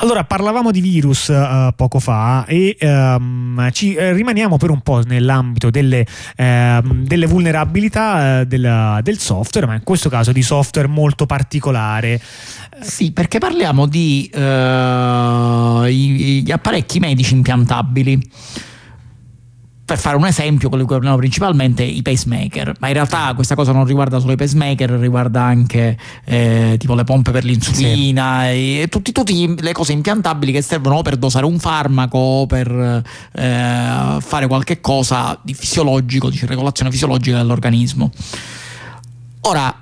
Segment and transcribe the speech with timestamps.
[0.00, 5.02] Allora, parlavamo di virus uh, poco fa e um, ci eh, rimaniamo per un po'
[5.04, 10.86] nell'ambito delle, uh, delle vulnerabilità uh, del, del, software, ma in questo caso di software
[10.86, 12.20] molto particolare.
[12.80, 18.20] Sì, perché parliamo di gli apparecchi medici impiantabili
[19.88, 23.72] per fare un esempio, quello cui parliamo principalmente, i pacemaker, ma in realtà questa cosa
[23.72, 28.82] non riguarda solo i pacemaker, riguarda anche eh, tipo le pompe per l'insulina sì.
[28.82, 34.46] e tutte le cose impiantabili che servono per dosare un farmaco o per eh, fare
[34.46, 38.12] qualche cosa di fisiologico, di regolazione fisiologica dell'organismo.
[39.40, 39.74] Ora,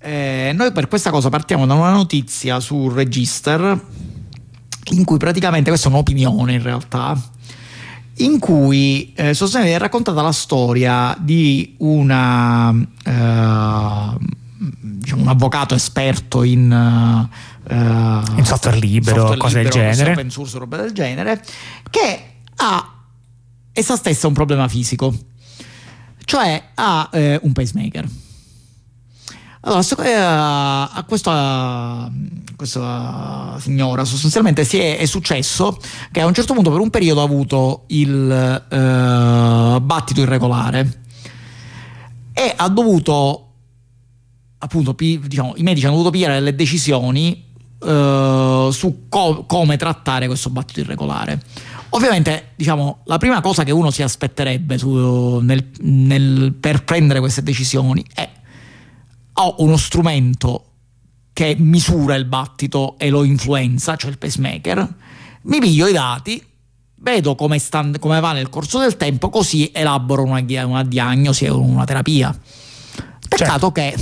[0.00, 3.80] eh, noi per questa cosa partiamo da una notizia su Register
[4.90, 7.16] in cui praticamente, questa è un'opinione in realtà,
[8.16, 14.16] in cui eh, sostanzialmente è raccontata la storia di una, eh,
[14.80, 20.30] diciamo un avvocato esperto in, uh, in software libero, software cose libero, del genere, open
[20.30, 21.42] source, roba del genere,
[21.90, 22.24] che
[22.56, 22.92] ha
[23.72, 25.14] essa stessa un problema fisico,
[26.24, 28.08] cioè ha eh, un pacemaker.
[29.64, 32.10] Allora, eh, a questa,
[32.56, 35.78] questa, signora sostanzialmente si è, è, successo
[36.10, 41.02] che a un certo punto per un periodo ha avuto il uh, battito irregolare
[42.32, 43.52] e ha dovuto
[44.58, 47.44] appunto diciamo, i medici hanno dovuto pigliare delle decisioni
[47.78, 51.40] uh, su co- come trattare questo battito irregolare.
[51.90, 57.42] Ovviamente, diciamo, la prima cosa che uno si aspetterebbe su, nel, nel, per prendere queste
[57.42, 58.31] decisioni è
[59.34, 60.66] ho uno strumento
[61.32, 64.94] che misura il battito e lo influenza, cioè il pacemaker,
[65.42, 66.44] mi piglio i dati,
[66.96, 71.50] vedo come, sta, come va nel corso del tempo, così elaboro una, una diagnosi e
[71.50, 72.38] una terapia.
[73.28, 73.72] Peccato certo.
[73.72, 73.96] che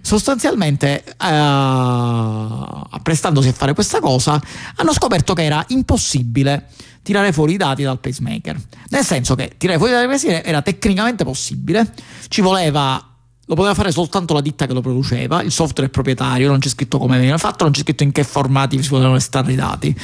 [0.00, 4.40] sostanzialmente, eh, apprestandosi a fare questa cosa,
[4.76, 6.68] hanno scoperto che era impossibile
[7.02, 8.58] tirare fuori i dati dal pacemaker.
[8.88, 11.92] Nel senso che tirare fuori i dati dal pacemaker era tecnicamente possibile,
[12.28, 13.09] ci voleva
[13.50, 16.68] lo poteva fare soltanto la ditta che lo produceva, il software è proprietario, non c'è
[16.68, 19.96] scritto come veniva fatto, non c'è scritto in che formati si potevano estrarre i dati.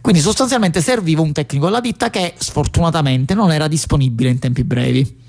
[0.00, 5.24] Quindi sostanzialmente serviva un tecnico della ditta che sfortunatamente non era disponibile in tempi brevi.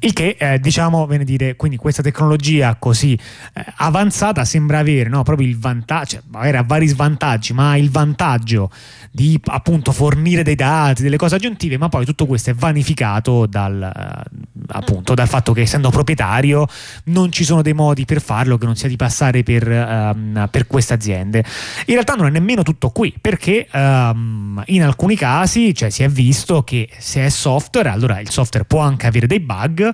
[0.00, 5.22] Il che, eh, diciamo, viene dire, quindi questa tecnologia così eh, avanzata sembra avere no,
[5.22, 8.70] proprio il vantaggio, cioè, magari ha vari svantaggi, ma il vantaggio
[9.10, 13.82] di appunto fornire dei dati, delle cose aggiuntive, ma poi tutto questo è vanificato dal,
[13.82, 16.66] eh, appunto, dal fatto che essendo proprietario
[17.04, 20.66] non ci sono dei modi per farlo che non sia di passare per, um, per
[20.66, 21.38] queste aziende.
[21.86, 26.08] In realtà non è nemmeno tutto qui, perché um, in alcuni casi cioè, si è
[26.08, 29.85] visto che se è software, allora il software può anche avere dei bug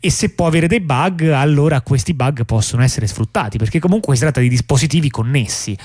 [0.00, 4.22] e se può avere dei bug, allora questi bug possono essere sfruttati, perché comunque si
[4.22, 5.76] tratta di dispositivi connessi.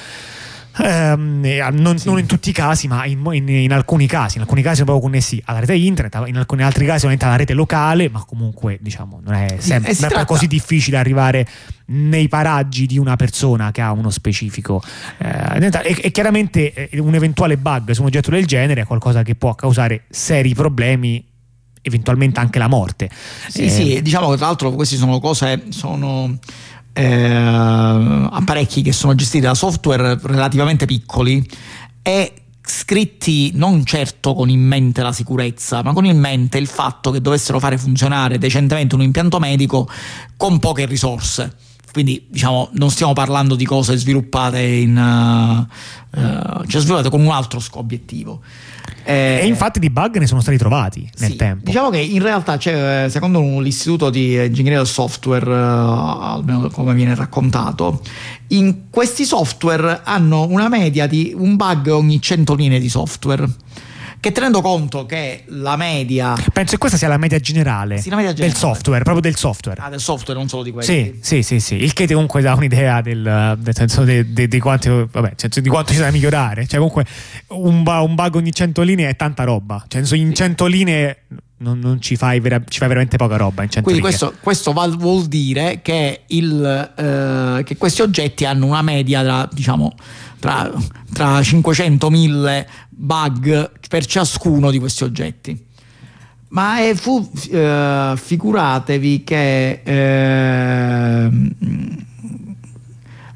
[0.78, 2.08] Um, non, sì.
[2.08, 4.38] non, in tutti i casi, ma in, in, in, alcuni casi.
[4.38, 7.36] In alcuni casi sono proprio connessi alla rete internet, in alcuni altri casi solamente alla
[7.36, 10.26] rete locale, ma comunque diciamo non è sempre sì, tratta...
[10.26, 11.46] così difficile arrivare
[11.88, 14.82] nei paraggi di una persona che ha uno specifico.
[15.18, 19.24] Eh, e, e, chiaramente eh, un eventuale bug su un oggetto del genere è qualcosa
[19.24, 21.31] che può causare seri problemi
[21.82, 23.10] eventualmente anche la morte.
[23.48, 26.38] Sì, eh, sì, diciamo che tra l'altro queste sono cose, sono
[26.94, 27.34] eh,
[28.32, 31.46] apparecchi che sono gestiti da software relativamente piccoli
[32.02, 32.34] e
[32.64, 37.22] scritti non certo con in mente la sicurezza, ma con in mente il fatto che
[37.22, 39.90] dovessero fare funzionare decentemente un impianto medico
[40.38, 41.56] con poche risorse.
[41.92, 47.32] Quindi, diciamo, non stiamo parlando di cose sviluppate in, uh, uh, cioè sviluppate con un
[47.32, 48.42] altro obiettivo.
[49.04, 51.66] Eh, e infatti di bug ne sono stati trovati nel sì, tempo.
[51.66, 57.16] Diciamo che in realtà c'è, secondo l'istituto di ingegneria del software, uh, almeno come viene
[57.16, 58.02] raccontato,
[58.48, 63.48] in questi software hanno una media di un bug ogni 100 linee di software
[64.22, 68.16] che tenendo conto che la media penso che questa sia la media generale, sì, la
[68.16, 68.54] media generale.
[68.54, 69.82] del software proprio del software.
[69.82, 70.86] Ah del software non solo di quelli.
[70.86, 71.76] Sì sì sì, sì.
[71.76, 75.70] il che comunque dà un'idea del, del senso di, di, di, quanto, vabbè, cioè, di
[75.70, 76.66] quanto ci da migliorare.
[76.68, 77.06] Cioè comunque
[77.48, 79.84] un, un, bug ogni 100 linee è tanta roba.
[79.88, 81.24] Cioè in 100 linee
[81.58, 84.74] non, non ci, fai vera, ci, fai veramente poca roba in 100 Quindi questo, questo,
[84.74, 89.94] vuol dire che, il, eh, che, questi oggetti hanno una media tra, diciamo,
[90.42, 90.70] tra,
[91.14, 95.66] tra 500.000 bug per ciascuno di questi oggetti.
[96.50, 101.30] Ma è fu, eh, figuratevi che eh,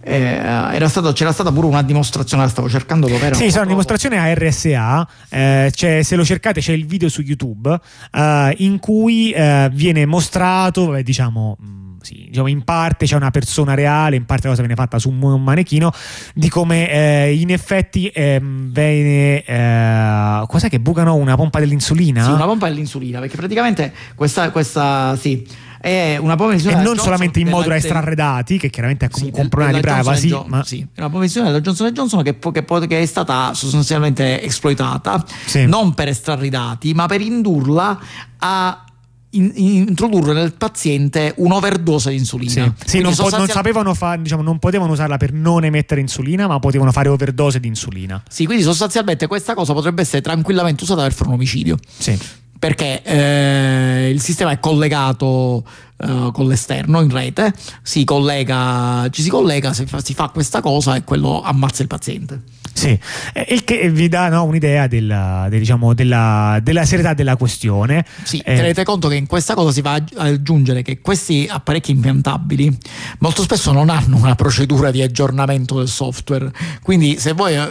[0.02, 3.36] eh, stato, c'era stata pure una dimostrazione, la stavo cercando dove era.
[3.36, 7.80] Sì, c'è una dimostrazione a RSA, eh, se lo cercate c'è il video su YouTube
[8.12, 11.58] eh, in cui eh, viene mostrato, diciamo
[12.06, 15.10] sì, diciamo, in parte c'è una persona reale, in parte la cosa viene fatta su
[15.10, 15.92] un manechino,
[16.36, 19.44] di come eh, in effetti eh, viene...
[19.44, 22.24] Eh, cos'è che bucano una pompa dell'insulina?
[22.24, 25.48] Sì, una pompa dell'insulina, perché praticamente questa, questa sì,
[25.82, 26.82] è una pompa dell'insulina...
[26.82, 29.74] E non solamente in modo da estrarre dati, che chiaramente è comunque sì, un problema
[29.74, 30.64] di privacy, Johnson ma...
[30.64, 35.26] Sì, è una pompa dell'insulina della Johnson Johnson che, che, che, è stata sostanzialmente esploitata,
[35.46, 35.66] sì.
[35.66, 38.00] non per estrarre i dati, ma per indurla
[38.38, 38.86] a
[39.36, 42.74] in, introdurre nel paziente un'overdose di insulina.
[42.78, 46.48] Sì, sì non, po- non, sapevano fa- diciamo, non potevano usarla per non emettere insulina,
[46.48, 48.22] ma potevano fare overdose di insulina.
[48.30, 51.78] Sì, quindi sostanzialmente questa cosa potrebbe essere tranquillamente usata per fare un omicidio.
[51.98, 52.18] Sì.
[52.58, 55.64] Perché eh, il sistema è collegato
[55.98, 57.54] uh, con l'esterno in rete,
[57.84, 61.88] si collega, ci si collega, si fa, si fa questa cosa e quello ammazza il
[61.88, 62.42] paziente.
[62.76, 63.00] Sì,
[63.48, 68.06] il che vi dà no, un'idea della, del, diciamo, della, della, serietà della questione.
[68.24, 71.92] Sì, eh, tenete conto che in questa cosa si va ad aggiungere che questi apparecchi
[71.92, 72.78] impiantabili
[73.20, 76.52] molto spesso non hanno una procedura di aggiornamento del software.
[76.84, 77.62] Quindi se voi uh,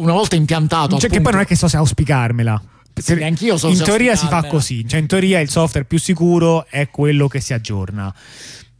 [0.00, 0.96] una volta impiantato...
[0.96, 2.62] Cioè appunto, che poi non è che so se auspicarmela.
[2.94, 6.64] Sì, anch'io so in teoria si fa così, cioè in teoria il software più sicuro
[6.70, 8.14] è quello che si aggiorna.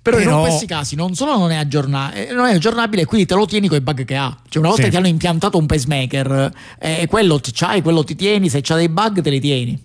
[0.04, 3.26] Però, Però, in questi casi non solo non è, aggiorna- eh, non è aggiornabile, quindi
[3.26, 4.36] te lo tieni con i bug che ha.
[4.46, 4.90] Cioè, una volta sì.
[4.90, 9.22] ti hanno impiantato un pacemaker, eh, quello c'hai, quello ti tieni, se c'ha dei bug
[9.22, 9.82] te li tieni.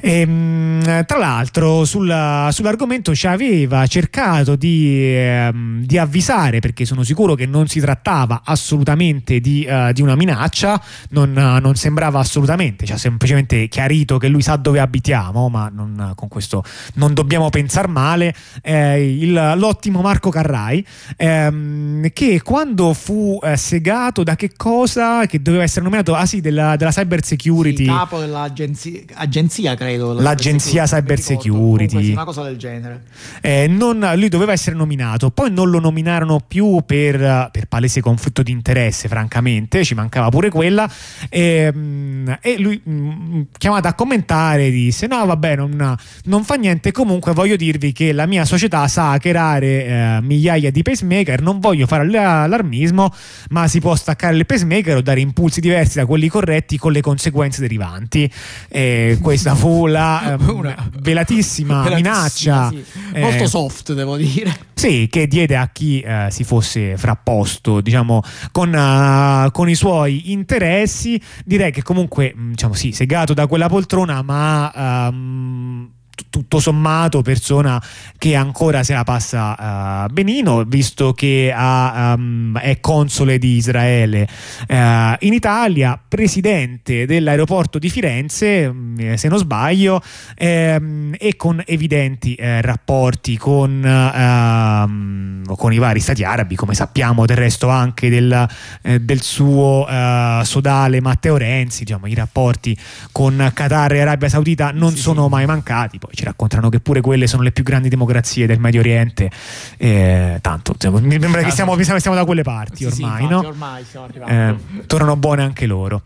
[0.00, 7.02] E, ehm, tra l'altro sulla, sull'argomento ci aveva cercato di, eh, di, avvisare perché sono
[7.02, 10.80] sicuro che non si trattava assolutamente di, uh, di una minaccia,
[11.10, 16.12] non, non, sembrava assolutamente, ci ha semplicemente chiarito che lui sa dove abitiamo, ma non,
[16.14, 16.62] con questo
[16.94, 20.84] non dobbiamo pensare male, eh, il, l'ottimo Marco Carrai
[21.16, 26.40] ehm, che quando fu eh, segato da che cosa che doveva essere nominato, ah sì,
[26.40, 27.84] della, della cyber security.
[27.84, 30.12] Sì, capo dell'agenzia, credo credo.
[30.12, 32.12] L'agenzia cyber security.
[32.12, 33.04] Una cosa del genere.
[33.40, 38.42] Eh, non, lui doveva essere nominato, poi non lo nominarono più per, per palese conflitto
[38.42, 40.90] di interesse, francamente, ci mancava pure quella.
[41.28, 46.92] E, mm, e lui, mm, chiamato a commentare, disse: No, vabbè, non, non, fa niente.
[46.92, 51.40] Comunque, voglio dirvi che la mia società sa hackerare eh, migliaia di pacemaker.
[51.40, 53.12] Non voglio fare allarmismo,
[53.50, 57.00] ma si può staccare il pacemaker o dare impulsi diversi da quelli corretti con le
[57.00, 58.30] conseguenze derivanti.
[58.68, 62.68] E questa fu la um, una velatissima, velatissima minaccia.
[62.68, 62.84] Sì.
[63.12, 64.66] Eh, Molto soft, devo dire.
[64.74, 68.22] Sì, che diede a chi eh, si fosse frapposto, diciamo,
[68.52, 71.20] con, uh, con, i suoi interessi.
[71.44, 75.08] Direi che comunque, mm, diciamo, sì, segato da quella poltrona, ma.
[75.08, 75.96] Um,
[76.30, 77.82] tutto sommato persona
[78.16, 84.28] che ancora se la passa uh, benino visto che ha, um, è console di Israele
[84.68, 84.74] uh,
[85.20, 90.02] in Italia presidente dell'aeroporto di Firenze mm, se non sbaglio
[90.36, 97.26] ehm, e con evidenti eh, rapporti con, uh, con, i vari stati arabi come sappiamo
[97.26, 98.48] del resto anche del,
[98.82, 102.76] eh, del suo eh, sodale Matteo Renzi diciamo, i rapporti
[103.12, 105.30] con Qatar e Arabia Saudita non sì, sono sì.
[105.30, 108.80] mai mancati poi ci raccontano che pure quelle sono le più grandi democrazie del Medio
[108.80, 109.30] Oriente.
[109.76, 113.38] Eh, tanto, insomma, mi sembra che siamo, siamo, da quelle parti ormai, sì, no?
[113.38, 113.84] ormai
[114.26, 114.56] eh,
[114.86, 116.02] tornano buone anche loro.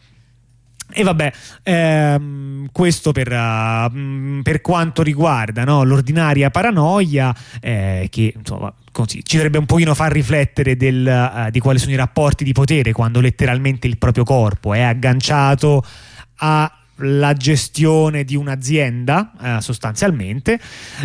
[0.94, 1.32] E vabbè,
[1.62, 9.36] ehm, questo per, uh, per, quanto riguarda no, l'ordinaria paranoia, eh, che insomma, così, ci
[9.36, 11.06] dovrebbe un pochino far riflettere del,
[11.46, 15.82] uh, di quali sono i rapporti di potere quando letteralmente il proprio corpo è agganciato
[16.36, 16.70] a
[17.02, 20.58] la gestione di un'azienda eh, sostanzialmente.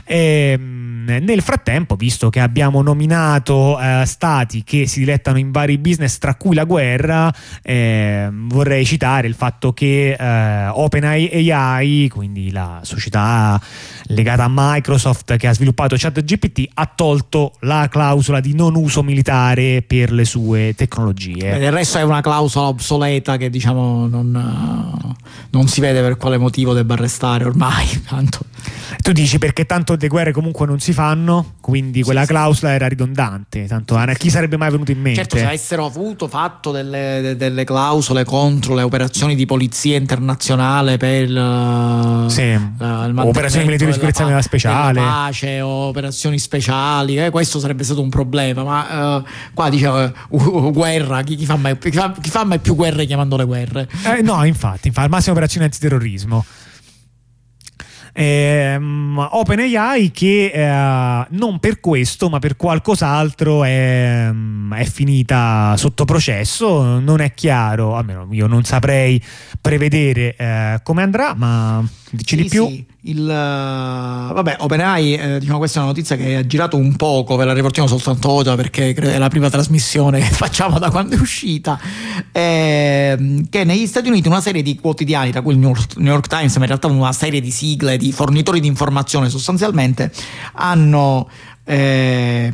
[0.05, 5.77] E, ehm, nel frattempo, visto che abbiamo nominato eh, stati che si dilettano in vari
[5.77, 12.79] business, tra cui la guerra, eh, vorrei citare il fatto che eh, OpenAI, quindi la
[12.83, 13.59] società
[14.07, 19.83] legata a Microsoft che ha sviluppato ChatGPT, ha tolto la clausola di non uso militare
[19.85, 21.55] per le sue tecnologie.
[21.55, 25.15] E del resto è una clausola obsoleta che diciamo non,
[25.49, 27.85] non si vede per quale motivo debba restare ormai.
[28.07, 28.39] Tanto.
[29.07, 32.75] Tu dici perché tanto le guerre comunque non si fanno, quindi quella sì, clausola sì.
[32.75, 33.65] era ridondante.
[33.65, 35.19] Tanto a chi sarebbe mai venuto in mente?
[35.21, 41.25] Certo, se avessero avuto fatto delle, delle clausole contro le operazioni di polizia internazionale per
[42.27, 42.51] sì.
[42.51, 48.09] uh, operazioni militari di sicurezza pa- speciale, pace, operazioni speciali, eh, questo sarebbe stato un
[48.09, 48.63] problema.
[48.63, 49.23] Ma uh,
[49.53, 53.05] qua diciamo uh, guerra, chi, chi, fa mai, chi, fa, chi, fa mai, più guerre
[53.05, 53.87] chiamandole guerre?
[54.03, 56.43] Eh, no, infatti, infatti, al massimo operazioni antiterrorismo.
[58.17, 66.99] Ehm, OpenAI che eh, non per questo ma per qualcos'altro è, è, finita sotto processo,
[66.99, 69.21] non è chiaro, almeno io non saprei
[69.61, 72.67] prevedere eh, come andrà, ma dici sì, di più?
[72.67, 72.85] Sì.
[73.01, 77.35] Il, uh, vabbè, OpenAI, eh, diciamo, questa è una notizia che ha girato un poco,
[77.35, 81.19] ve la riportiamo soltanto oggi perché è la prima trasmissione che facciamo da quando è
[81.19, 81.79] uscita,
[82.31, 86.11] eh, che negli Stati Uniti una serie di quotidiani, tra cui il New York, New
[86.11, 90.11] York Times, ma in realtà una serie di sigle, di fornitori di informazione sostanzialmente,
[90.53, 91.29] hanno
[91.69, 92.51] eh,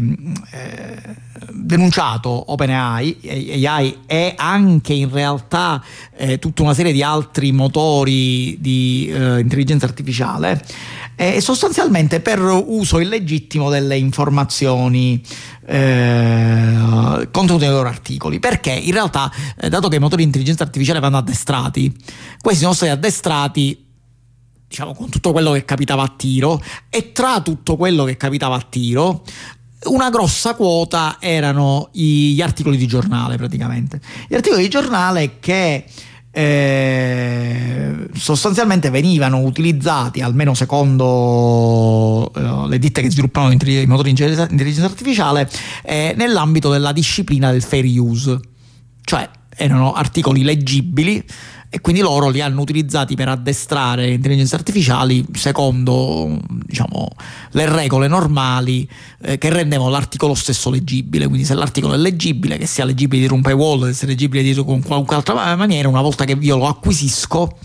[0.51, 5.83] eh, denunciato OpenAI AI e anche in realtà
[6.15, 10.61] eh, tutta una serie di altri motori di eh, intelligenza artificiale
[11.15, 15.21] eh, sostanzialmente per uso illegittimo delle informazioni
[15.65, 18.39] eh, contenute nei loro articoli.
[18.39, 21.95] Perché in realtà eh, dato che i motori di intelligenza artificiale vanno addestrati
[22.41, 23.85] questi sono stati addestrati
[24.73, 28.65] diciamo, con tutto quello che capitava a tiro e tra tutto quello che capitava a
[28.67, 29.23] tiro
[29.83, 34.01] una grossa quota erano gli articoli di giornale praticamente.
[34.27, 35.85] Gli articoli di giornale che
[36.31, 44.85] eh, sostanzialmente venivano utilizzati, almeno secondo eh, le ditte che sviluppavano i motori di intelligenza
[44.85, 45.47] artificiale,
[45.83, 48.39] eh, nell'ambito della disciplina del fair use,
[49.03, 51.23] cioè erano articoli leggibili
[51.75, 57.07] e quindi loro li hanno utilizzati per addestrare intelligenze artificiali secondo diciamo,
[57.53, 58.87] le regole normali
[59.23, 61.25] eh, che rendevano l'articolo stesso leggibile.
[61.25, 64.53] Quindi se l'articolo è leggibile, che sia leggibile di un paywall, che sia leggibile di
[64.63, 67.57] con qualunque altra maniera, una volta che io lo acquisisco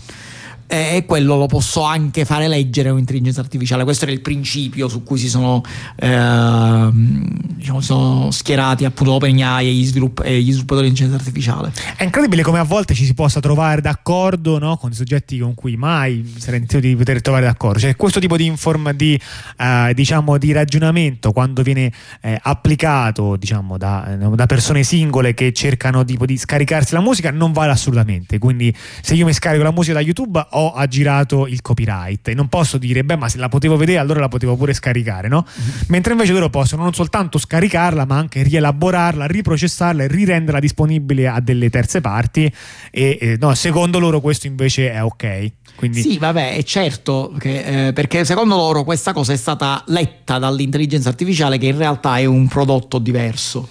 [0.71, 3.83] e quello lo posso anche fare leggere un'intelligenza artificiale.
[3.83, 5.63] Questo era il principio su cui si sono,
[5.95, 11.71] eh, diciamo, sono schierati appunto OpenAI e gli, svilupp- e gli sviluppatori di intelligenza artificiale.
[11.95, 14.77] È incredibile come a volte ci si possa trovare d'accordo no?
[14.77, 17.79] con soggetti con cui mai sarei intento di poter trovare d'accordo.
[17.79, 19.19] Cioè, questo tipo di, inform- di,
[19.57, 26.05] eh, diciamo, di ragionamento, quando viene eh, applicato diciamo, da, da, persone singole che cercano
[26.05, 28.37] tipo, di scaricarsi la musica, non vale assolutamente.
[28.37, 28.71] Quindi,
[29.01, 32.77] se io mi scarico la musica da YouTube, ho aggirato il copyright e non posso
[32.77, 35.45] dire beh ma se la potevo vedere allora la potevo pure scaricare no?
[35.47, 35.69] Mm-hmm.
[35.87, 41.39] mentre invece loro possono non soltanto scaricarla ma anche rielaborarla riprocessarla e rirenderla disponibile a
[41.39, 42.51] delle terze parti
[42.91, 46.01] e eh, no, secondo loro questo invece è ok quindi...
[46.01, 51.07] Sì, vabbè, è certo che, eh, perché secondo loro questa cosa è stata letta dall'intelligenza
[51.07, 53.69] artificiale che in realtà è un prodotto diverso.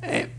[0.00, 0.30] Eh,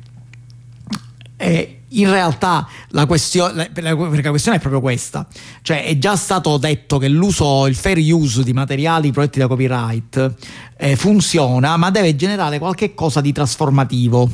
[1.35, 5.27] eh, in realtà la questione, perché la questione è proprio questa,
[5.61, 10.35] cioè è già stato detto che l'uso, il fair use di materiali prodotti da copyright
[10.77, 14.29] eh, funziona, ma deve generare qualche cosa di trasformativo,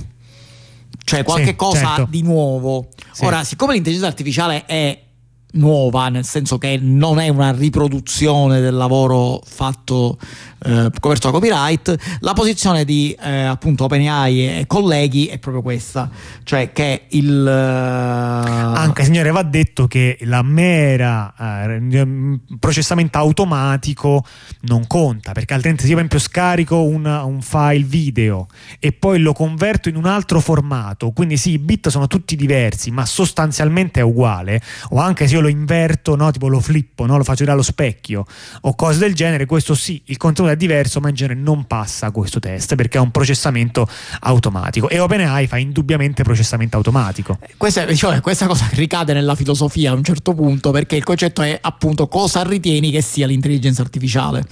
[1.04, 2.08] cioè qualche sì, cosa certo.
[2.10, 2.89] di nuovo.
[3.12, 3.25] Sì.
[3.25, 5.08] Ora, siccome l'intelligenza artificiale è
[5.53, 10.18] nuova, nel senso che non è una riproduzione del lavoro fatto
[10.65, 16.10] eh, coperto da copyright, la posizione di eh, appunto OpenAI e colleghi è proprio questa,
[16.44, 17.29] cioè che il...
[17.29, 18.77] Uh...
[18.77, 24.24] Anche signore va detto che la mera uh, processamento automatico
[24.62, 28.48] non conta, perché altrimenti se io per esempio scarico un, un, file video
[28.79, 32.91] e poi lo converto in un altro formato, quindi sì, i bit sono tutti diversi,
[32.91, 37.17] ma sostanzialmente è uguale, o anche se io lo inverto, no, tipo lo flippo, no,
[37.17, 38.25] lo faccio vedere allo specchio
[38.62, 42.12] o cose del genere, questo sì, il contenuto è diverso, ma in genere non passa
[42.12, 43.88] questo test perché è un processamento
[44.22, 47.38] automatico e OpenAI fa indubbiamente processamento automatico.
[47.41, 51.41] Eh, questa, cioè, questa cosa ricade nella filosofia a un certo punto perché il concetto
[51.41, 54.43] è appunto cosa ritieni che sia l'intelligenza artificiale.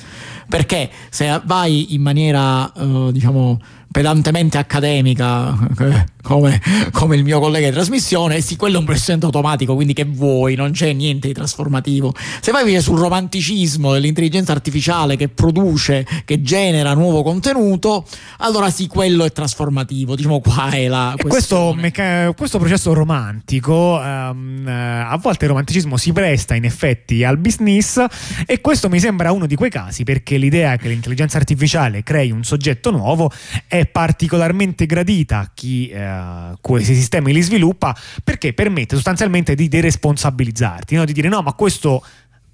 [0.48, 3.60] Perché se vai in maniera, uh, diciamo,
[3.92, 5.58] pedantemente accademica
[6.28, 10.04] come, come, il mio collega di trasmissione, sì, quello è un processamento automatico, quindi che
[10.04, 12.14] vuoi, non c'è niente di trasformativo.
[12.42, 18.06] Se vai sul romanticismo dell'intelligenza artificiale che produce, che genera nuovo contenuto,
[18.40, 20.16] allora sì, quello è trasformativo.
[20.16, 26.12] Diciamo qua è la questo, meca- questo, processo romantico, um, a volte il romanticismo si
[26.12, 28.04] presta in effetti al business
[28.46, 32.44] e questo mi sembra uno di quei casi perché l'idea che l'intelligenza artificiale crei un
[32.44, 33.32] soggetto nuovo
[33.68, 36.17] è particolarmente gradita a chi eh,
[36.62, 41.06] questi sistemi li sviluppa perché permette sostanzialmente di deresponsabilizzarti, no?
[41.06, 42.04] di dire no ma questo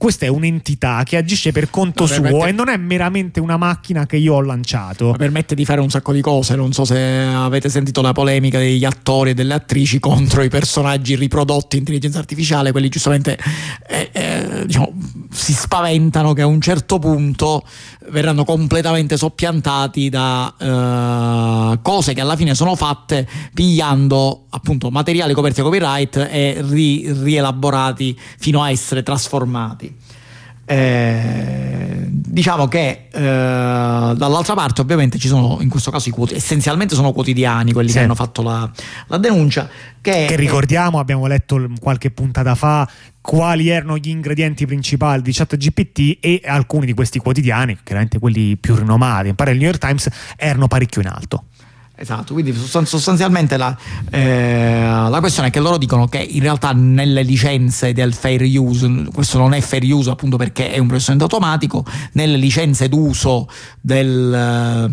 [0.03, 2.49] questa è un'entità che agisce per conto no, suo permette...
[2.49, 5.11] e non è meramente una macchina che io ho lanciato.
[5.11, 6.57] Ma permette di fare un sacco di cose.
[6.57, 11.15] Non so se avete sentito la polemica degli attori e delle attrici contro i personaggi
[11.15, 12.73] riprodotti in intelligenza artificiale.
[12.73, 13.39] Quelli giustamente
[13.87, 14.91] eh, eh, diciamo,
[15.31, 17.63] si spaventano che a un certo punto
[18.09, 20.53] verranno completamente soppiantati da
[21.73, 27.09] uh, cose che alla fine sono fatte pigliando appunto materiali coperti a copyright e ri-
[27.09, 29.92] rielaborati fino a essere trasformati.
[30.65, 36.95] Eh, diciamo che eh, dall'altra parte ovviamente ci sono in questo caso i quotidiani, essenzialmente
[36.95, 37.97] sono quotidiani quelli sì.
[37.97, 38.69] che hanno fatto la,
[39.07, 39.69] la denuncia
[40.01, 42.89] che, che ricordiamo abbiamo letto qualche puntata fa
[43.23, 48.75] quali erano gli ingredienti principali di ChatGPT e alcuni di questi quotidiani, chiaramente quelli più
[48.75, 51.45] rinomati, in pare il New York Times, erano parecchio in alto.
[52.03, 53.73] Esatto, quindi sostanzialmente la,
[54.09, 59.05] eh, la, questione è che loro dicono che in realtà nelle licenze del fair use,
[59.13, 63.47] questo non è fair use appunto perché è un processamento automatico, nelle licenze d'uso
[63.79, 64.89] del...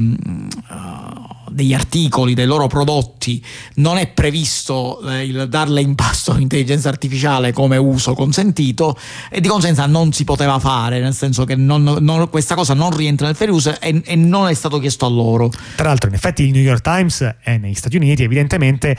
[0.68, 1.19] Uh,
[1.50, 3.42] degli articoli, dei loro prodotti,
[3.76, 8.96] non è previsto eh, il darle in pasto all'intelligenza artificiale come uso consentito
[9.30, 12.94] e di conseguenza non si poteva fare, nel senso che non, non, questa cosa non
[12.96, 15.50] rientra nel fair use e, e non è stato chiesto a loro.
[15.76, 18.96] Tra l'altro, in effetti, il New York Times è negli Stati Uniti, evidentemente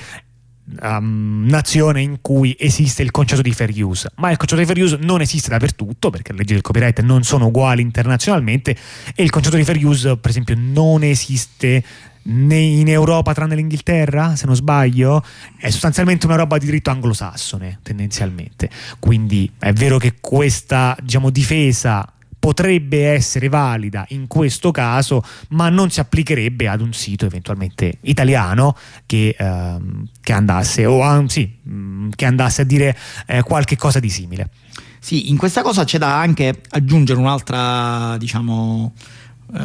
[0.80, 4.82] Um, nazione in cui esiste il concetto di fair use, ma il concetto di fair
[4.82, 8.78] use non esiste dappertutto perché le leggi del copyright non sono uguali internazionalmente
[9.14, 11.84] e il concetto di fair use, per esempio, non esiste
[12.24, 15.24] in Europa tranne l'Inghilterra, se non sbaglio,
[15.58, 18.70] è sostanzialmente una roba di diritto anglosassone tendenzialmente.
[19.00, 22.08] Quindi è vero che questa diciamo, difesa
[22.42, 28.76] potrebbe essere valida in questo caso, ma non si applicherebbe ad un sito eventualmente italiano
[29.06, 32.98] che, ehm, che andasse, o mm, che andasse a dire
[33.28, 34.50] eh, qualche cosa di simile.
[35.00, 38.94] Sì, in questa cosa c'è da anche aggiungere un'altra, diciamo,
[39.48, 39.60] uh,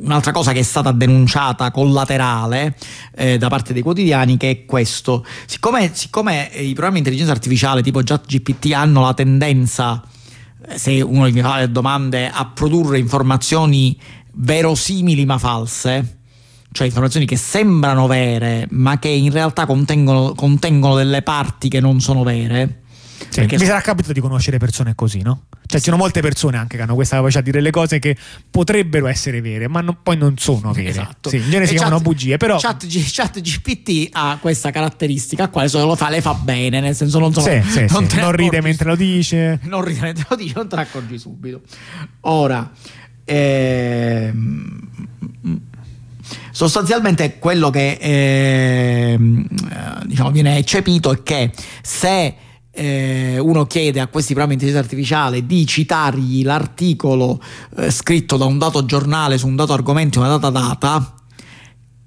[0.00, 2.76] un'altra cosa che è stata denunciata collaterale
[3.14, 5.24] eh, da parte dei quotidiani che è questo.
[5.46, 10.02] Siccome, siccome i programmi di intelligenza artificiale tipo ChatGPT hanno la tendenza,
[10.66, 13.98] eh, se uno mi fa le domande, a produrre informazioni
[14.34, 16.18] verosimili ma false,
[16.70, 22.00] cioè informazioni che sembrano vere ma che in realtà contengono, contengono delle parti che non
[22.00, 22.82] sono vere.
[23.28, 25.44] Sì, mi sarà capitato di conoscere persone così, no?
[25.66, 28.16] Cioè, ci sono molte persone anche che hanno questa capacità di dire le cose che
[28.50, 30.88] potrebbero essere vere, ma non, poi non sono vere.
[30.88, 31.28] Esatto.
[31.28, 32.58] Sì, in genere si chat, chiamano bugie, però.
[32.58, 37.18] Chat, chat, GPT ha questa caratteristica qua, se lo fa, le fa bene, nel senso
[37.18, 39.58] non, sono, sì, sì, non, non ride mentre lo dice.
[39.64, 41.60] Non ride mentre lo dice, non te ne accorgi subito.
[42.20, 42.70] Ora,
[43.24, 44.88] ehm,
[46.50, 49.18] sostanzialmente quello che eh,
[50.06, 52.34] diciamo, viene eccepito è che se
[52.78, 57.42] eh, uno chiede a questi programmi di intelligenza artificiale di citargli l'articolo
[57.76, 61.14] eh, scritto da un dato giornale su un dato argomento, una data data,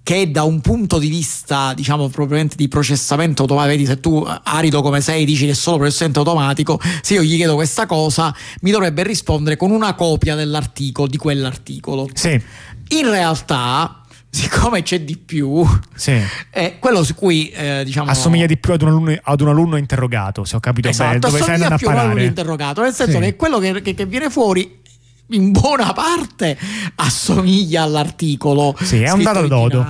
[0.01, 4.39] che da un punto di vista, diciamo, propriamente di processamento automatico, vedi se tu eh,
[4.43, 8.33] arido come sei dici che è solo processamento automatico, se io gli chiedo questa cosa,
[8.61, 12.07] mi dovrebbe rispondere con una copia dell'articolo, di quell'articolo.
[12.13, 12.41] Sì.
[12.89, 14.00] In realtà
[14.31, 15.63] siccome c'è di più,
[15.93, 16.17] sì.
[16.49, 18.09] è quello su cui eh, diciamo.
[18.09, 21.19] Assomiglia di più ad un, alunno, ad un, alunno, interrogato, se ho capito esatto, bene.
[21.19, 23.23] Dove assomiglia più ad un alunno interrogato, nel senso sì.
[23.23, 24.79] che quello che, che, che viene fuori
[25.31, 26.57] in buona parte
[26.95, 28.75] assomiglia all'articolo.
[28.81, 29.85] Sì, è un dato dodo.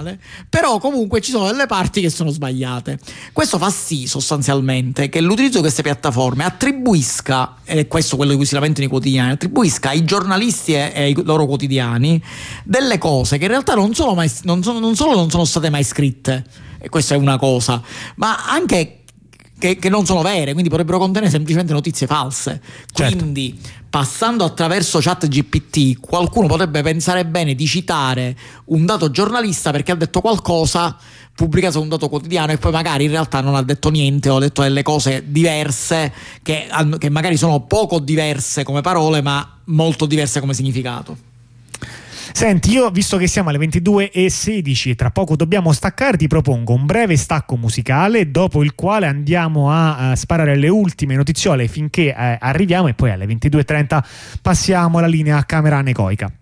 [0.50, 3.00] Però comunque ci sono delle parti che sono sbagliate.
[3.34, 8.38] Questo fa sì sostanzialmente che l'utilizzo di queste piattaforme attribuisca, ed è questo quello di
[8.38, 12.22] cui si lamentano i quotidiani, attribuisca ai giornalisti e ai loro quotidiani
[12.64, 15.70] delle cose che in realtà non, sono mai, non, sono, non solo non sono state
[15.70, 16.44] mai scritte,
[16.80, 17.82] e questa è una cosa,
[18.16, 19.01] ma anche
[19.62, 22.60] che, che, non sono vere, quindi potrebbero contenere semplicemente notizie false.
[22.92, 23.16] Certo.
[23.16, 23.56] Quindi,
[23.88, 29.96] passando attraverso chat GPT, qualcuno potrebbe pensare bene di citare un dato giornalista perché ha
[29.96, 30.98] detto qualcosa
[31.36, 34.38] pubblicato su un dato quotidiano e poi magari in realtà non ha detto niente o
[34.38, 40.08] ha detto delle cose diverse che, che magari sono poco diverse come parole ma molto
[40.08, 41.30] diverse come significato.
[42.34, 46.86] Senti, io visto che siamo alle 22.16 e tra poco dobbiamo staccare, ti propongo un
[46.86, 52.38] breve stacco musicale, dopo il quale andiamo a, a sparare le ultime notiziole finché eh,
[52.40, 54.04] arriviamo e poi alle 22.30
[54.42, 56.41] passiamo la linea a camera anecoica.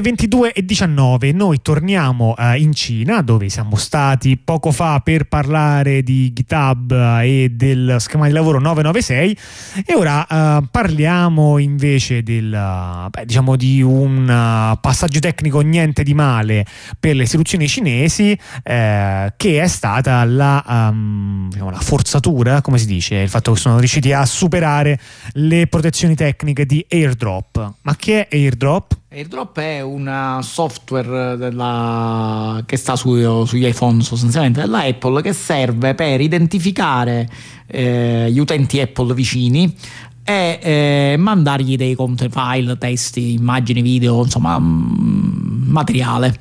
[0.00, 6.32] Alle 22.19 noi torniamo eh, in Cina dove siamo stati poco fa per parlare di
[6.32, 9.36] GitHub eh, e del schema di lavoro 996
[9.84, 16.02] e ora eh, parliamo invece del, eh, beh, diciamo di un eh, passaggio tecnico niente
[16.02, 16.64] di male
[16.98, 23.16] per le istituzioni cinesi che è stata la, ehm, diciamo, la forzatura, come si dice,
[23.16, 24.98] il fatto che sono riusciti a superare
[25.32, 27.72] le protezioni tecniche di AirDrop.
[27.82, 28.98] Ma che è AirDrop?
[29.12, 35.94] AirDrop è un software della- che sta su- sugli iPhone sostanzialmente della Apple che serve
[35.94, 37.28] per identificare
[37.66, 39.74] eh, gli utenti Apple vicini
[40.22, 46.36] e eh, mandargli dei content file, testi, immagini, video, insomma mm, materiale.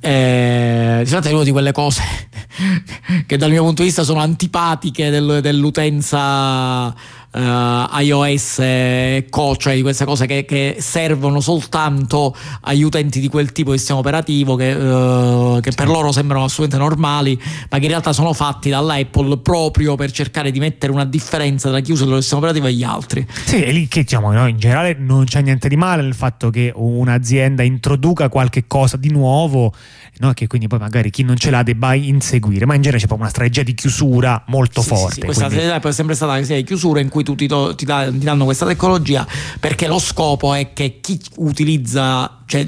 [0.00, 2.02] Eh, si tratta di una di quelle cose
[3.26, 6.94] che dal mio punto di vista sono antipatiche del- dell'utenza
[7.34, 13.28] eh, iOS e Co, cioè di queste cose che, che servono soltanto agli utenti di
[13.28, 17.38] quel tipo di sistema operativo che, eh, che per loro sembrano assolutamente normali,
[17.70, 21.80] ma che in realtà sono fatti dall'Apple proprio per cercare di mettere una differenza tra
[21.80, 23.26] chi usa il loro sistema operativo e gli altri.
[23.44, 26.50] Sì, è lì che diciamo, no, in generale non c'è niente di male nel fatto
[26.50, 29.72] che un'azienda introduca qualche cosa di nuovo,
[30.18, 33.06] no, che quindi poi magari chi non ce l'ha debba inseguire, ma in genere c'è
[33.06, 35.14] proprio una strategia di chiusura molto Sì, sì, forte.
[35.14, 37.48] sì, questa quindi- strategia è sempre stata una serie di chiusure in cui tu ti,
[37.48, 39.26] ti danno questa tecnologia
[39.58, 42.66] perché lo scopo è che chi utilizza, cioè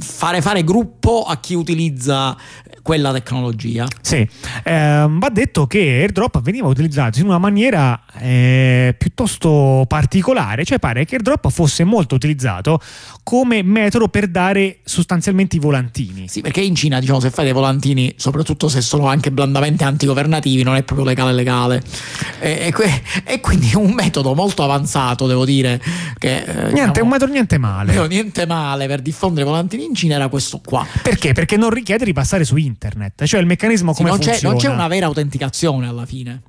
[0.00, 2.36] fare fare gruppo a chi utilizza
[2.84, 3.86] quella tecnologia.
[4.02, 4.28] Sì,
[4.62, 11.06] ehm, va detto che AirDrop veniva utilizzato in una maniera eh, piuttosto particolare, cioè pare
[11.06, 12.78] che AirDrop fosse molto utilizzato
[13.22, 16.28] come metodo per dare sostanzialmente i volantini.
[16.28, 20.62] Sì, perché in Cina, diciamo, se fai dei volantini, soprattutto se sono anche blandamente antigovernativi,
[20.62, 21.82] non è proprio legale legale.
[22.38, 25.80] E, e e quindi è un metodo molto avanzato, devo dire.
[26.18, 28.06] Che, eh, Niente, diciamo, un metodo niente male.
[28.08, 30.84] niente male per diffondere volantini in Cina era questo qua.
[31.02, 31.32] Perché?
[31.32, 34.54] Perché non richiede di passare su internet, cioè il meccanismo Sì, come non, c'è, funziona.
[34.54, 36.42] non c'è una vera autenticazione alla fine.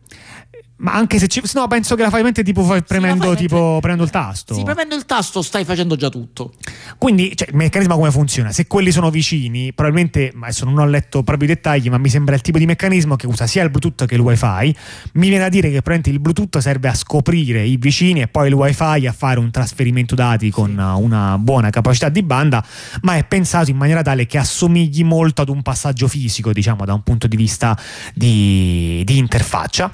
[0.77, 1.41] Ma anche se ci.
[1.53, 4.53] No, penso che la fai mente tipo fai- premendo, fai tipo, mentre- premendo il tasto.
[4.53, 6.53] Sì, premendo il tasto stai facendo già tutto.
[6.97, 8.51] Quindi cioè, il meccanismo come funziona?
[8.51, 12.09] Se quelli sono vicini, probabilmente, ma adesso non ho letto proprio i dettagli, ma mi
[12.09, 14.75] sembra il tipo di meccanismo che usa sia il Bluetooth che il WiFi.
[15.13, 18.49] Mi viene da dire che probabilmente il Bluetooth serve a scoprire i vicini e poi
[18.49, 22.63] il WiFi a fare un trasferimento dati con uh, una buona capacità di banda,
[23.03, 26.93] ma è pensato in maniera tale che assomigli molto ad un passaggio fisico, diciamo, da
[26.93, 27.77] un punto di vista
[28.13, 29.93] di, di interfaccia.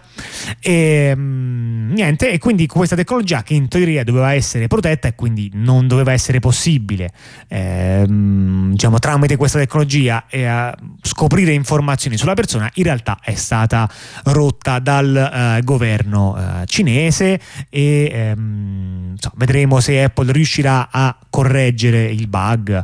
[0.59, 5.49] E, mm, niente, e quindi questa tecnologia che in teoria doveva essere protetta e quindi
[5.53, 7.11] non doveva essere possibile,
[7.47, 13.89] ehm, diciamo, tramite questa tecnologia eh, scoprire informazioni sulla persona, in realtà è stata
[14.25, 22.05] rotta dal eh, governo eh, cinese e ehm, insomma, vedremo se Apple riuscirà a correggere
[22.05, 22.81] il bug.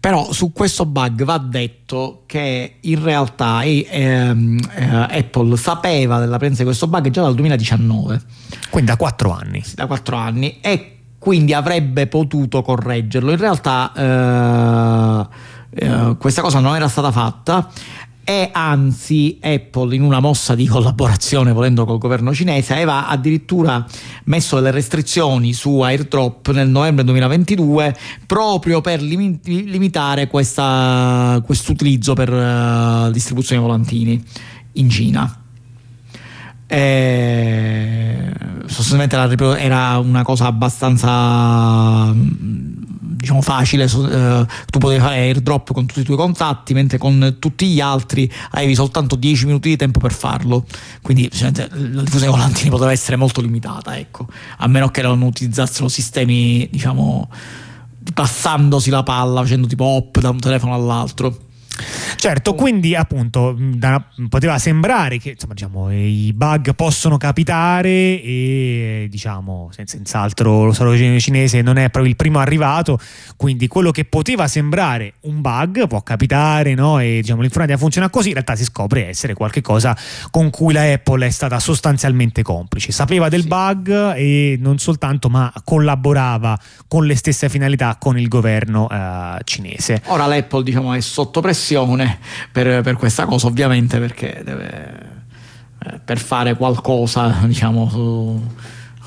[0.00, 6.62] Però su questo bug va detto che in realtà eh, eh, Apple sapeva della presenza
[6.62, 8.20] di questo bug già dal 2019,
[8.70, 9.62] Quindi da quattro anni.
[9.74, 13.30] da 4 anni, e quindi avrebbe potuto correggerlo.
[13.30, 17.68] In realtà eh, eh, questa cosa non era stata fatta
[18.22, 23.84] e anzi Apple in una mossa di collaborazione volendo col governo cinese aveva addirittura
[24.24, 32.32] messo delle restrizioni su airdrop nel novembre 2022 proprio per limi- limitare questa, utilizzo per
[32.32, 34.22] uh, distribuzione volantini
[34.74, 35.34] in Cina.
[36.66, 38.32] E
[38.66, 39.16] sostanzialmente
[39.58, 42.14] era una cosa abbastanza
[43.20, 47.66] diciamo facile, eh, tu potevi fare airdrop con tutti i tuoi contatti, mentre con tutti
[47.68, 50.64] gli altri avevi soltanto 10 minuti di tempo per farlo.
[51.02, 54.26] Quindi la diffusione volantini poteva essere molto limitata, ecco,
[54.58, 57.28] a meno che non utilizzassero sistemi, diciamo,
[58.14, 61.48] passandosi la palla, facendo tipo hop da un telefono all'altro.
[62.16, 69.70] Certo, quindi appunto da, poteva sembrare che insomma, diciamo, i bug possono capitare e diciamo
[69.72, 72.98] senz'altro lo stato cinese non è proprio il primo arrivato,
[73.36, 76.98] quindi quello che poteva sembrare un bug può capitare no?
[76.98, 79.96] e diciamo, l'informatica funziona così, in realtà si scopre essere qualcosa
[80.30, 83.48] con cui la Apple è stata sostanzialmente complice, sapeva del sì.
[83.48, 90.02] bug e non soltanto ma collaborava con le stesse finalità con il governo eh, cinese.
[90.06, 92.18] Ora l'Apple diciamo, è sotto pressione pressione
[92.50, 95.18] per, per questa cosa, ovviamente, perché deve
[95.84, 97.98] eh, per fare qualcosa, diciamo, su,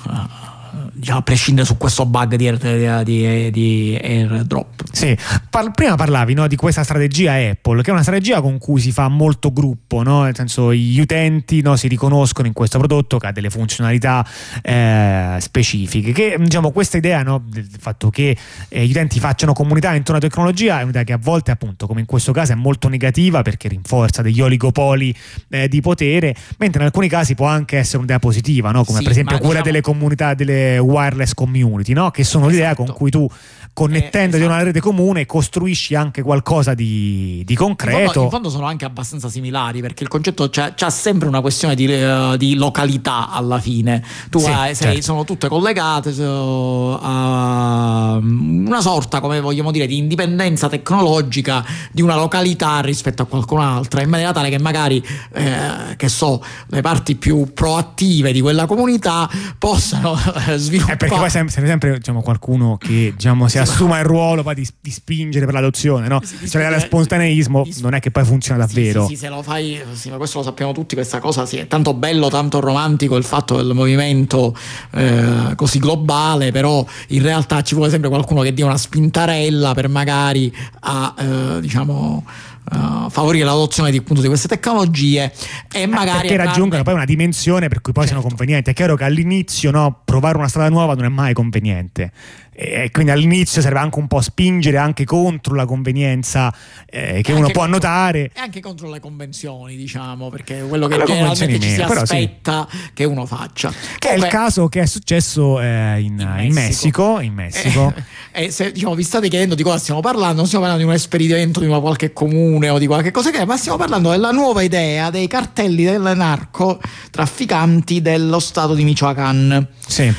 [0.06, 4.84] uh, diciamo, a prescindere su questo bug di, di, di airdrop.
[4.92, 5.18] Sì,
[5.50, 8.92] Par- prima parlavi no, di questa strategia Apple, che è una strategia con cui si
[8.92, 10.24] fa molto gruppo, no?
[10.24, 14.26] nel senso gli utenti no, si riconoscono in questo prodotto che ha delle funzionalità
[14.62, 16.12] eh, specifiche.
[16.12, 18.38] Che, diciamo, questa idea del fatto che
[18.70, 22.02] eh, gli utenti facciano comunità intorno alla tecnologia è un'idea che a volte, appunto, come
[22.02, 25.16] in questo caso, è molto negativa perché rinforza degli oligopoli
[25.50, 29.12] eh, di potere, mentre in alcuni casi può anche essere un'idea positiva, come sì, per
[29.12, 29.66] esempio quella diciamo...
[29.66, 32.12] delle comunità delle wireless community, no?
[32.12, 32.56] che sono esatto.
[32.56, 33.28] l'idea con cui tu
[33.74, 34.52] connettendoti eh, esatto.
[34.52, 37.98] a una rete comune costruisci anche qualcosa di, di concreto.
[37.98, 41.42] In fondo, in fondo, sono anche abbastanza similari perché il concetto c'ha, c'ha sempre una
[41.42, 44.04] questione di, uh, di, località alla fine.
[44.30, 45.02] Tu sì, hai, sei, certo.
[45.02, 52.16] sono tutte collegate so, a una sorta, come vogliamo dire, di indipendenza tecnologica di una
[52.16, 57.54] località rispetto a qualcun'altra, in maniera tale che magari, eh, che so, le parti più
[57.54, 60.16] proattive di quella comunità possano
[60.48, 60.94] eh, sviluppare.
[60.94, 64.68] Eh perché poi sempre, sempre diciamo, qualcuno che diciamo, si assuma il ruolo poi di,
[64.80, 66.22] di spingere per l'adozione, no?
[66.24, 69.06] Sì, cioè lo spontaneismo non è che poi funziona davvero.
[69.08, 71.68] Sì, sì, se lo fai, sì, ma questo lo sappiamo tutti, questa cosa sì, è
[71.68, 74.56] tanto bello, tanto romantico il fatto del movimento
[74.92, 79.90] eh, così globale, però in realtà ci vuole sempre qualcuno che dia una spintarella per
[79.90, 82.24] magari a, eh, diciamo
[82.72, 85.32] uh, favorire l'adozione di, appunto, di queste tecnologie
[85.72, 88.22] e eh, magari perché raggiungano poi una dimensione per cui poi certo.
[88.22, 88.70] sono convenienti.
[88.70, 92.12] È chiaro che all'inizio no, provare una strada nuova non è mai conveniente
[92.56, 96.54] e quindi all'inizio serve anche un po' spingere anche contro la convenienza
[96.90, 98.32] eh, che uno può annotare.
[98.34, 102.78] E anche contro le convenzioni diciamo perché è quello che generalmente ci si aspetta sì.
[102.94, 103.70] che uno faccia.
[103.70, 107.34] Che Comunque, è il caso che è successo eh, in, in, Messico in Messico, in
[107.34, 107.94] Messico.
[108.32, 110.96] Eh, se diciamo, vi state chiedendo di cosa stiamo parlando non stiamo parlando di un
[110.96, 114.32] esperimento di una qualche comune o di qualche cosa che è ma stiamo parlando della
[114.32, 116.80] nuova idea dei cartelli del narco
[117.12, 120.14] trafficanti dello stato di Michoacán sì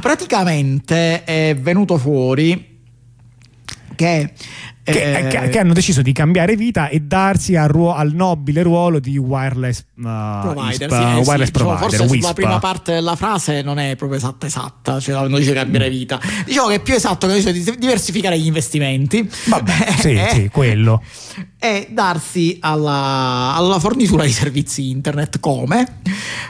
[0.00, 2.69] Praticamente è venuto fuori
[4.00, 4.32] che
[4.82, 8.62] che, eh, che, che, hanno deciso di cambiare vita e darsi al, ruo- al nobile
[8.62, 10.02] ruolo di wireless uh,
[10.40, 10.88] provider.
[10.88, 12.22] ISP, sì, uh, wireless sì, diciamo, forse WISP.
[12.22, 15.90] la prima parte della frase non è proprio esatta esatta, cioè non dice cambiare mm.
[15.90, 16.20] vita.
[16.44, 19.28] Diciamo che è più esatto che dice diversificare gli investimenti.
[19.46, 21.02] Vabbè, sì, eh, sì, quello.
[21.58, 26.00] E darsi alla, alla, fornitura di servizi internet come?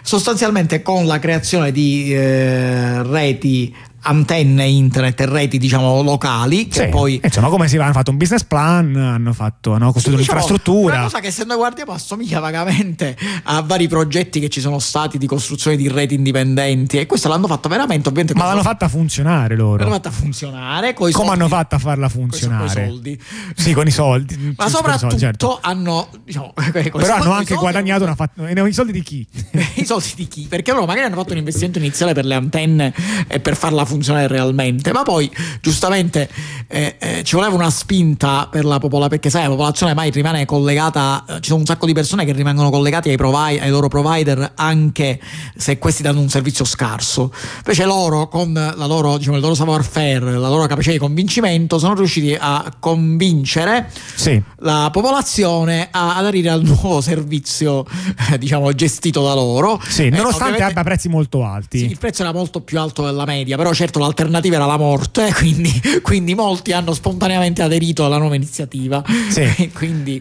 [0.03, 6.89] Sostanzialmente con la creazione di eh, reti antenne internet e reti diciamo locali che sì.
[6.89, 10.27] poi insomma come si va hanno fatto un business plan hanno, fatto, hanno costruito sì,
[10.27, 14.61] diciamo, un'infrastruttura una cosa che se noi guardiamo assomiglia vagamente a vari progetti che ci
[14.61, 18.63] sono stati di costruzione di reti indipendenti e questo l'hanno fatto veramente ovviamente ma l'hanno
[18.63, 22.89] fatta funzionare loro l'hanno fatta funzionare come soldi, hanno fatto a farla funzionare con i
[22.89, 23.23] soldi
[23.55, 25.59] sì con i soldi ma soprattutto certo.
[25.61, 26.55] hanno diciamo,
[26.93, 29.27] però hanno anche guadagnato una fat- i soldi di chi?
[29.77, 30.47] i soldi di chi?
[30.49, 32.95] perché loro magari hanno fatto un investimento iniziale per le antenne
[33.29, 34.93] e per farla funzionare realmente.
[34.93, 36.29] Ma poi, giustamente,
[36.73, 40.45] eh, eh, ci voleva una spinta per la popolazione, perché sai, la popolazione mai rimane
[40.45, 43.89] collegata, eh, ci sono un sacco di persone che rimangono collegati ai, provi- ai loro
[43.89, 45.21] provider anche
[45.57, 47.33] se questi danno un servizio scarso.
[47.57, 51.81] Invece loro, con la loro, diciamo, il loro savoir faire, la loro capacità di convincimento,
[51.81, 54.41] sono riusciti a convincere sì.
[54.59, 57.85] la popolazione a, ad aderire al nuovo servizio,
[58.31, 59.81] eh, diciamo, gestito da loro.
[59.89, 61.79] Sì, nonostante abbia prezzi molto alti.
[61.79, 65.33] Sì, il prezzo era molto più alto della media, però certo l'alternativa era la morte,
[65.37, 69.03] quindi, quindi molti hanno spontaneamente aderito alla nuova iniziativa.
[69.31, 69.71] Sì.
[69.73, 70.21] quindi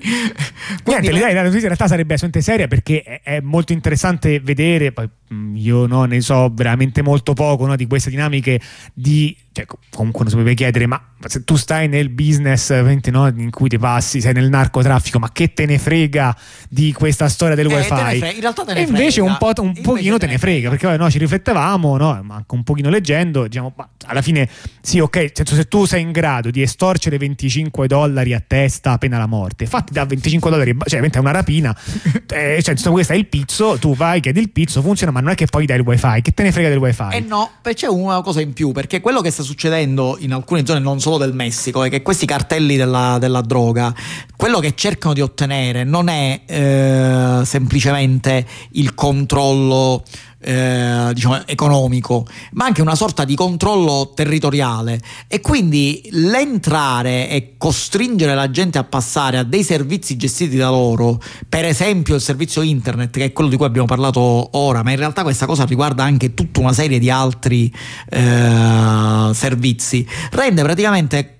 [0.85, 4.91] Niente, l'idea della notizia in realtà sarebbe assolutamente seria perché è, è molto interessante vedere,
[4.91, 8.59] poi mh, io no, ne so veramente molto poco no, di queste dinamiche
[8.93, 12.71] di cioè, comunque non si potrebbe chiedere, ma se tu stai nel business
[13.09, 16.35] no, in cui ti passi, sei nel narcotraffico, ma che te ne frega
[16.69, 17.87] di questa storia del Eh, wifi?
[17.87, 19.31] frega, in realtà te ne e invece frega.
[19.31, 22.63] un, po', un pochino te ne frega, perché no, ci riflettevamo, no, ma anche un
[22.63, 24.47] pochino leggendo, diciamo, ma alla fine
[24.81, 29.17] sì, ok, senso, se tu sei in grado di estorcere 25 dollari a testa pena
[29.17, 31.75] la morte, fatti da 25 dollari, cioè diventa una rapina,
[32.29, 35.31] eh, cioè, insomma, questo è il pizzo, tu vai, chiedi il pizzo, funziona, ma non
[35.31, 37.07] è che poi dai il wifi, che te ne frega del wifi?
[37.11, 40.79] Eh no, c'è una cosa in più, perché quello che sta succedendo in alcune zone,
[40.79, 43.93] non solo del Messico, è che questi cartelli della, della droga,
[44.35, 50.03] quello che cercano di ottenere non è eh, semplicemente il controllo.
[50.41, 54.99] Eh, diciamo economico ma anche una sorta di controllo territoriale.
[55.27, 61.21] E quindi l'entrare e costringere la gente a passare a dei servizi gestiti da loro
[61.47, 64.97] per esempio il servizio internet che è quello di cui abbiamo parlato ora ma in
[64.97, 67.73] realtà questa cosa riguarda anche tutta una serie di altri
[68.09, 71.39] eh, servizi rende praticamente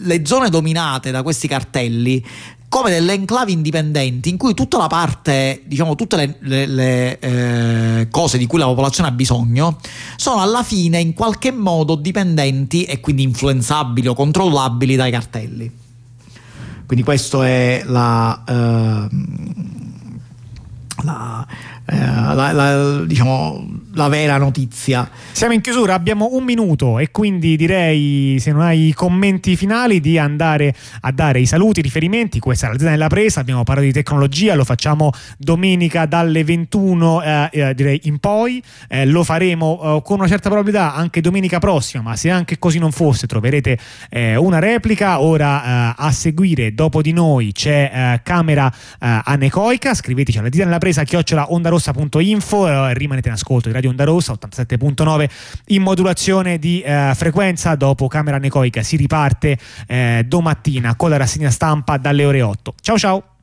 [0.00, 2.24] le zone dominate da questi cartelli
[2.68, 8.08] come delle enclavi indipendenti in cui tutta la parte, diciamo, tutte le, le- le, eh,
[8.10, 9.78] cose di cui la popolazione ha bisogno
[10.16, 15.70] sono alla fine in qualche modo dipendenti e quindi influenzabili o controllabili dai cartelli.
[16.86, 20.20] Quindi questo è la, ehm,
[21.04, 25.08] la, eh, la- la- diciamo, la vera notizia.
[25.32, 30.18] Siamo in chiusura, abbiamo un minuto e quindi direi, se non hai commenti finali, di
[30.18, 32.38] andare a dare i saluti, i riferimenti.
[32.38, 37.22] Questa è la zona della presa, abbiamo parlato di tecnologia, lo facciamo domenica dalle 21
[37.22, 41.58] eh, eh, direi in poi, Eh, lo faremo eh, con una certa probabilità anche domenica
[41.58, 43.78] prossima, ma se anche così non fosse troverete
[44.10, 45.20] eh, una replica.
[45.20, 50.64] Ora eh, a seguire, dopo di noi, c'è eh, Camera eh, anecoica, scriveteci alla dita
[50.64, 51.46] nella presa chiocciola
[51.78, 55.28] ondarossa.info e rimanete in ascolto di Radio Onda Rossa 87.9
[55.68, 57.74] in modulazione di eh, frequenza.
[57.76, 62.98] Dopo Camera Anecoica si riparte eh, domattina con la rassegna stampa dalle ore 8 ciao
[62.98, 63.37] ciao